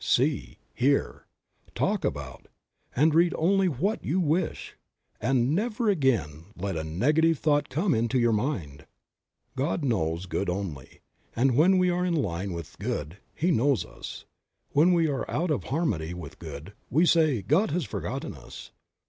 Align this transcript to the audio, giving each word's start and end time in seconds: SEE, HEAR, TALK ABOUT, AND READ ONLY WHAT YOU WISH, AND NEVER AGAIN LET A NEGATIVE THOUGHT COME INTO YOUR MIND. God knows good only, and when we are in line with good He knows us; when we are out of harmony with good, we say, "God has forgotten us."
SEE, 0.03 0.57
HEAR, 0.73 1.27
TALK 1.75 2.03
ABOUT, 2.03 2.47
AND 2.95 3.13
READ 3.13 3.35
ONLY 3.37 3.67
WHAT 3.67 4.03
YOU 4.03 4.19
WISH, 4.19 4.75
AND 5.19 5.53
NEVER 5.53 5.89
AGAIN 5.89 6.45
LET 6.55 6.75
A 6.75 6.83
NEGATIVE 6.83 7.37
THOUGHT 7.37 7.69
COME 7.69 7.93
INTO 7.93 8.17
YOUR 8.17 8.33
MIND. 8.33 8.87
God 9.55 9.85
knows 9.85 10.25
good 10.25 10.49
only, 10.49 11.01
and 11.35 11.55
when 11.55 11.77
we 11.77 11.91
are 11.91 12.03
in 12.03 12.15
line 12.15 12.51
with 12.51 12.79
good 12.79 13.17
He 13.35 13.51
knows 13.51 13.85
us; 13.85 14.25
when 14.71 14.91
we 14.91 15.07
are 15.07 15.29
out 15.29 15.51
of 15.51 15.65
harmony 15.65 16.15
with 16.15 16.39
good, 16.39 16.73
we 16.89 17.05
say, 17.05 17.43
"God 17.43 17.69
has 17.69 17.85
forgotten 17.85 18.33
us." 18.33 18.71